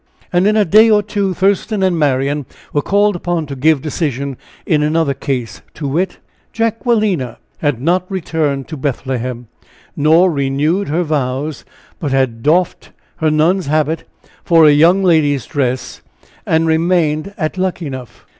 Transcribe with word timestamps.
And 0.33 0.47
in 0.47 0.57
a 0.57 0.65
day 0.65 0.89
or 0.89 1.03
two 1.03 1.35
Thurston 1.35 1.83
and 1.83 1.95
Marian 1.95 2.47
were 2.73 2.81
called 2.81 3.15
upon 3.15 3.45
to 3.45 3.55
give 3.55 3.83
decision 3.83 4.35
in 4.65 4.81
another 4.81 5.13
case, 5.13 5.61
to 5.75 5.87
wit: 5.87 6.17
Jacquelina 6.53 7.37
had 7.59 7.79
not 7.79 8.09
returned 8.09 8.67
to 8.69 8.77
Bethlehem, 8.77 9.47
nor 9.95 10.31
renewed 10.31 10.87
her 10.87 11.03
vows; 11.03 11.65
but 11.99 12.09
had 12.11 12.41
doffed 12.41 12.89
her 13.17 13.29
nun's 13.29 13.67
habit 13.67 14.05
for 14.43 14.65
a 14.65 14.71
young 14.71 15.03
lady's 15.03 15.45
dress, 15.45 16.01
and 16.47 16.65
remained 16.65 17.35
at 17.37 17.55
Luckenough. 17.59 18.25